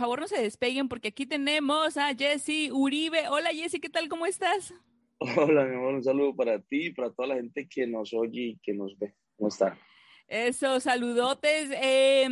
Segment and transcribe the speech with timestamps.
[0.00, 3.28] favor no se despeguen porque aquí tenemos a Jesse Uribe.
[3.28, 4.08] Hola Jesse, ¿qué tal?
[4.08, 4.72] ¿Cómo estás?
[5.18, 8.40] Hola, mi amor, un saludo para ti y para toda la gente que nos oye
[8.40, 9.14] y que nos ve.
[9.36, 9.78] ¿Cómo está?
[10.26, 11.70] Eso, saludotes.
[11.82, 12.28] Eh,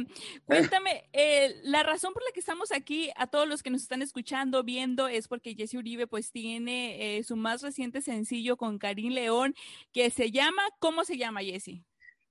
[0.47, 4.01] cuéntame, eh, la razón por la que estamos aquí, a todos los que nos están
[4.01, 9.13] escuchando, viendo, es porque Jesse Uribe pues tiene eh, su más reciente sencillo con Karim
[9.13, 9.55] León,
[9.93, 11.83] que se llama, ¿cómo se llama Jesse?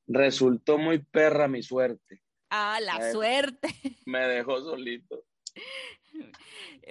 [0.08, 2.24] Resultó muy perra mi suerte.
[2.50, 3.68] Ah, la suerte.
[4.06, 5.24] Me dejó solito.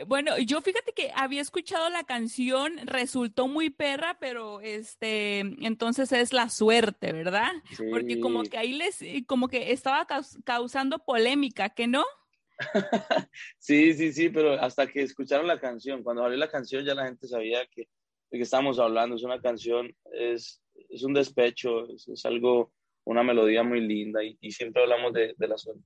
[0.06, 6.32] Bueno, yo fíjate que había escuchado la canción, resultó muy perra, pero este, entonces es
[6.34, 7.50] la suerte, ¿verdad?
[7.90, 10.06] Porque como que ahí les, como que estaba
[10.44, 12.04] causando polémica, ¿que no?
[13.58, 17.06] sí, sí, sí, pero hasta que escucharon la canción, cuando salió la canción ya la
[17.06, 17.88] gente sabía que,
[18.30, 22.72] de qué estábamos hablando, es una canción, es, es un despecho, es, algo,
[23.06, 25.82] una melodía muy linda y, siempre hablamos de, de la suerte.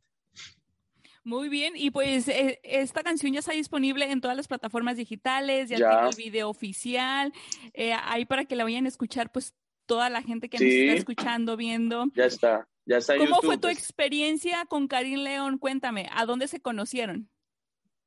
[1.23, 5.69] Muy bien, y pues eh, esta canción ya está disponible en todas las plataformas digitales,
[5.69, 7.33] ya, tiene el video oficial,
[7.75, 9.55] eh, ahí para que la vayan a escuchar pues
[9.85, 12.07] toda la gente que nos está escuchando, viendo.
[12.15, 13.19] Ya está, ya está.
[13.19, 13.77] ¿Cómo fue tu pues.
[13.77, 15.59] experiencia con Karim León?
[15.59, 17.29] Cuéntame, ¿a dónde se conocieron?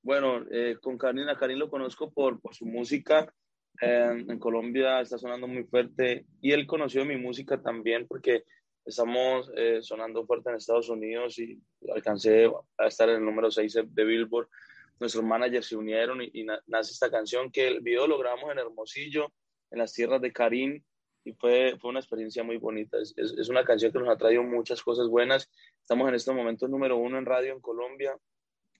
[0.02, 3.32] Bueno, eh, con Karim, a Karim lo conozco por, por su música,
[3.80, 8.44] en Colombia está sonando muy fuerte y él conoció mi música también porque
[8.86, 11.58] Estamos eh, sonando fuerte en Estados Unidos y
[11.94, 14.50] alcancé a estar en el número 6 de Billboard.
[15.00, 19.32] Nuestros managers se unieron y, nace esta canción que el video lo grabamos en Hermosillo,
[19.72, 20.84] en las tierras de Karim,
[21.24, 22.98] y fue, fue una experiencia muy bonita.
[23.00, 25.50] Es, es, una canción que nos ha traído muchas cosas buenas.
[25.82, 28.18] Estamos en estos momentos número uno en radio en Colombia,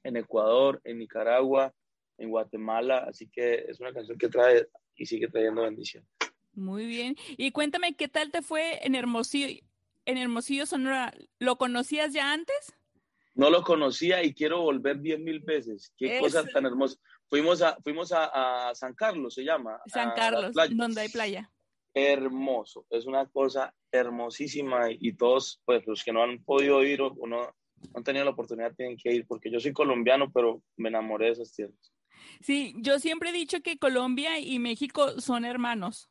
[0.04, 1.74] en Ecuador, en Nicaragua,
[2.18, 6.06] en Guatemala, así que es una canción que trae y sigue trayendo bendición.
[6.54, 7.16] Muy bien.
[7.38, 9.62] Y cuéntame, ¿qué tal te fue en Hermosillo?
[10.06, 12.76] En Hermosillo, Sonora, ¿lo conocías ya antes?
[13.36, 15.92] No lo conocía y quiero volver diez mil veces.
[15.98, 16.98] Qué cosa tan hermosa.
[17.30, 19.80] Fuimos a, fuimos a, San Carlos, se llama.
[19.88, 21.50] San Carlos, donde hay playa.
[21.96, 27.16] Hermoso, es una cosa hermosísima y, todos, pues los que no han podido ir o,
[27.28, 27.56] no,
[27.94, 31.32] han tenido la oportunidad tienen que ir, porque yo soy colombiano, pero me enamoré de
[31.34, 31.94] esas tierras.
[32.42, 36.10] Sí, yo siempre he dicho que Colombia y México son hermanos.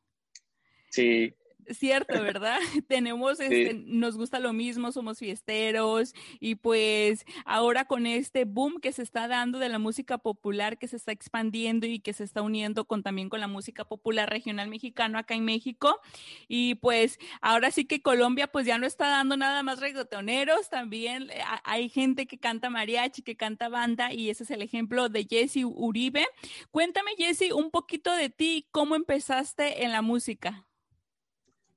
[0.91, 1.35] Sí,
[1.71, 2.59] Cierto, ¿verdad?
[2.89, 8.93] Tenemos, este, nos gusta lo mismo, somos fiesteros y pues ahora con este boom que
[8.93, 12.43] se está dando de la música popular, que se está expandiendo y que se está
[12.43, 16.01] uniendo con también con la música popular regional mexicano acá en México
[16.49, 21.31] y pues ahora sí que Colombia pues ya no está dando nada más reggaetoneros, también
[21.31, 25.27] eh, hay gente que canta mariachi, que canta banda y ese es el ejemplo de
[25.29, 26.27] Jesse Uribe.
[26.71, 30.67] Cuéntame Jesse un poquito de ti, cómo empezaste en la música.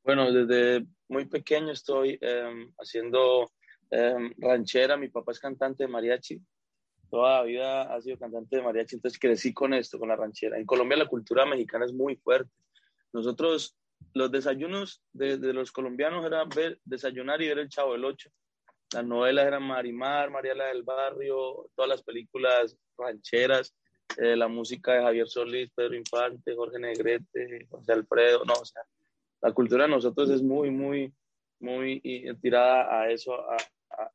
[0.05, 3.51] Bueno, desde muy pequeño estoy em, haciendo
[3.89, 4.97] em, ranchera.
[4.97, 6.39] Mi papá es cantante de mariachi.
[7.09, 10.59] Toda la vida ha sido cantante de mariachi, entonces crecí con esto, con la ranchera.
[10.59, 12.51] En Colombia la cultura mexicana es muy fuerte.
[13.13, 13.75] Nosotros,
[14.13, 18.29] los desayunos de, los colombianos era ver, desayunar y ver el Chavo del Ocho.
[18.93, 23.75] Las novelas eran Marimar, Mariela del Barrio, todas las películas rancheras,
[24.17, 28.83] eh, la música de Javier Solís, Pedro Infante, Jorge Negrete, José Alfredo, no, o sea,
[29.45, 31.13] la cultura de nosotros es muy, muy,
[31.59, 32.01] muy
[32.41, 33.57] tirada a eso, a,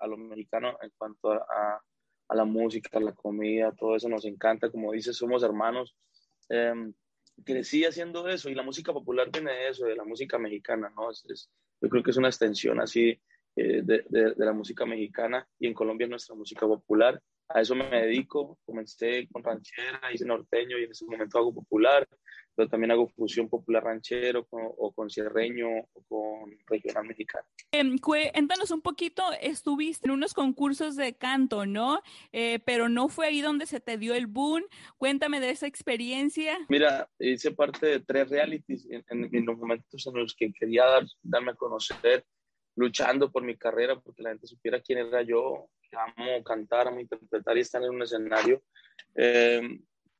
[0.01, 1.81] a, lo mexicano en cuanto a,
[2.29, 4.71] a, la música, a la comida, todo eso nos encanta.
[4.71, 5.95] Como dices, somos hermanos.
[6.49, 6.93] Em,
[7.45, 11.11] crecí haciendo eso y la música popular viene de eso, de la música mexicana, ¿no?
[11.13, 11.49] Es,
[11.81, 13.11] yo creo que es una extensión así
[13.55, 17.23] eh, de, de, de, la música mexicana y en Colombia es nuestra música popular.
[17.53, 22.07] A eso me dedico, comencé con ranchera, hice norteño y en ese momento hago popular
[22.55, 27.47] pero también hago fusión popular ranchero o con cierreño o con regional mexicano.
[27.73, 32.03] Eh, cuéntanos un poquito, estuviste en unos concursos de canto, ¿no?
[32.33, 34.65] Eh, pero no fue ahí donde se te dio el boom.
[34.99, 36.59] Cuéntame de esa experiencia.
[36.69, 40.85] Mira, hice parte de tres realities en, en, los momentos en los que quería
[41.23, 42.25] darme a conocer,
[42.81, 47.59] luchando por mi carrera, porque la gente supiera quién era yo, amo cantar, amo interpretar
[47.59, 48.63] y estar en un escenario.
[49.15, 49.61] Eh,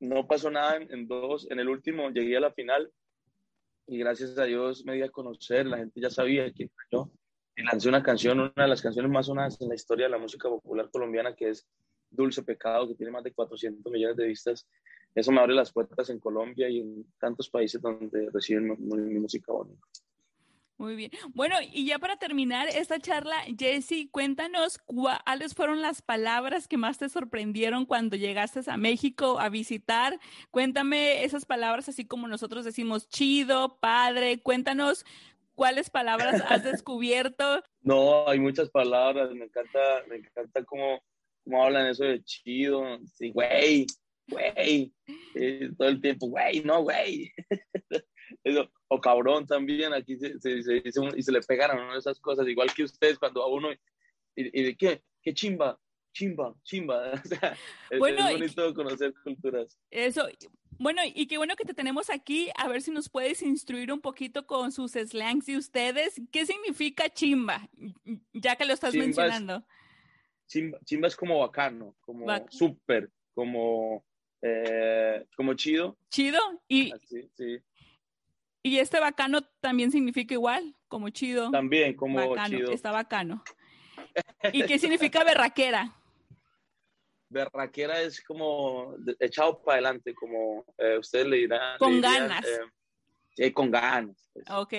[0.01, 1.51] no pasó nada en, dos.
[1.51, 2.93] En el último llegué a la final
[3.87, 5.67] y gracias a Dios me di a conocer.
[5.67, 7.11] La gente ya sabía que yo.
[7.57, 10.19] Y lancé una canción, una de las canciones más sonadas en la historia de la
[10.19, 11.67] música popular colombiana, que es
[12.11, 14.69] Dulce Pecado, que tiene más de 400 millones de vistas.
[15.15, 19.51] Eso me abre las puertas en Colombia y en tantos países donde reciben mi música
[19.51, 19.81] bonita.
[20.81, 21.11] Muy bien.
[21.35, 26.97] Bueno, y ya para terminar esta charla, Jesse, cuéntanos cuáles fueron las palabras que más
[26.97, 30.19] te sorprendieron cuando llegaste a México a visitar.
[30.51, 34.41] Cuéntame esas palabras así como nosotros decimos chido, padre.
[34.41, 35.05] Cuéntanos
[35.55, 37.63] cuáles palabras has descubierto.
[37.83, 39.31] No, hay muchas palabras.
[39.33, 39.79] Me encanta,
[40.09, 41.03] me encanta cómo
[41.45, 43.87] cómo hablan eso de chido, sí, güey,
[44.29, 44.93] güey,
[45.35, 47.33] eh, todo el tiempo, güey, no, güey.
[48.89, 50.83] o cabrón también, aquí se, se,
[51.17, 53.69] y se le pegaron esas cosas, igual que ustedes cuando a uno,
[54.35, 55.79] y, de qué, qué chimba,
[56.13, 57.13] chimba, chimba.
[57.25, 57.57] O sea,
[57.99, 59.79] bueno, es, bonito conocer culturas.
[59.91, 60.29] Eso,
[60.81, 64.01] bueno, y qué bueno que te tenemos aquí, a ver si nos puedes instruir un
[64.01, 66.21] poquito con sus slangs y ustedes.
[66.33, 67.69] ¿Qué significa chimba?
[68.33, 69.63] Ya que lo estás mencionando.
[70.47, 74.05] chimba, es como bacano, como súper, como,
[74.41, 75.99] eh, como chido.
[76.09, 77.59] Chido, y, Así, sí.
[78.63, 81.51] Y este bacano también significa igual, como chido.
[81.51, 82.73] También, como bacano, chido.
[82.73, 83.43] Está bacano.
[84.53, 85.97] ¿Y qué significa berraquera?
[87.31, 91.79] berraquera es como echado para adelante, como eh, ustedes le dirán.
[91.79, 92.45] Con ganas.
[92.45, 92.61] Eh,
[93.47, 94.31] sí, con ganas.
[94.33, 94.45] Pues.
[94.51, 94.73] Ok,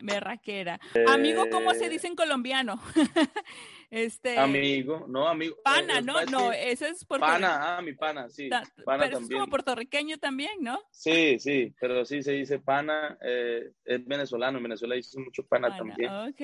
[0.00, 0.78] berraquera.
[1.08, 2.80] amigo, ¿cómo se eh, dice en colombiano?
[3.90, 4.38] este.
[4.38, 5.56] Amigo, no, amigo.
[5.64, 6.24] Pana, ¿no?
[6.26, 7.20] No, ese es por.
[7.20, 8.48] Pana, ah, mi pana, sí.
[8.84, 10.78] pana pero es como puertorriqueño también, ¿no?
[10.90, 16.10] Sí, sí, pero sí se dice pana, es venezolano, en Venezuela dice mucho pana, también.
[16.10, 16.40] Ok.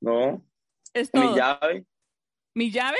[0.00, 0.44] no.
[0.94, 1.30] Es todo.
[1.30, 1.84] Mi llave.
[2.54, 2.98] ¿Mi llave?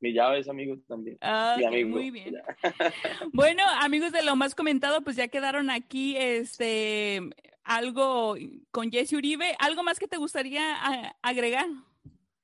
[0.00, 1.18] Mi llave es amigo también.
[1.20, 1.56] Ah,
[1.86, 2.36] muy bien.
[3.32, 7.20] bueno, amigos de lo más comentado, pues ya quedaron aquí este
[7.64, 8.36] algo
[8.70, 9.54] con Jesse Uribe.
[9.58, 11.66] ¿Algo más que te gustaría agregar?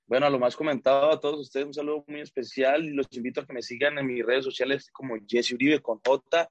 [0.07, 3.41] Bueno, a lo más comentado a todos ustedes, un saludo muy especial y los invito
[3.41, 6.49] a que me sigan en mis redes sociales como Jesse Uribe con J.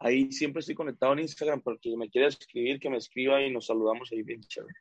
[0.00, 3.66] Ahí siempre estoy conectado en Instagram porque me quiere escribir, que me escriba y nos
[3.66, 4.74] saludamos ahí bien chévere.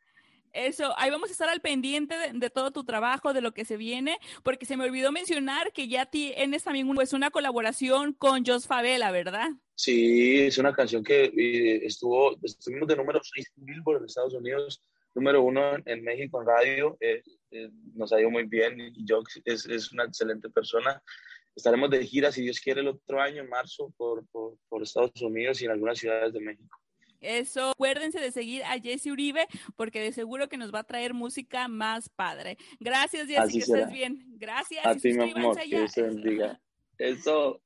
[0.55, 3.75] Eso, ahí vamos a estar al pendiente de, todo tu trabajo, de lo que se
[3.75, 8.65] viene, porque se me olvidó mencionar que ya tienes también pues, una colaboración con Jos
[8.65, 9.49] Favela, ¿verdad?
[9.75, 14.81] Sí, es una canción que eh, estuvo, estuvimos de número 6 Billboard en Estados Unidos,
[15.13, 19.41] número uno en México en radio, eh, eh, nos ha ido muy bien y Jox
[19.43, 21.03] es, una excelente persona.
[21.53, 25.61] Estaremos de gira, si Dios quiere, el otro año, en marzo, por, por Estados Unidos
[25.61, 26.79] y en algunas ciudades de México.
[27.25, 31.13] Eso, acuérdense de seguir a Jesse Uribe porque de seguro que nos va a traer
[31.13, 32.57] música más padre.
[32.79, 34.23] Gracias, Jesse, que estés bien.
[34.37, 34.85] Gracias.
[34.85, 36.61] A ti, mi amor, que se bendiga.
[36.97, 37.61] Eso.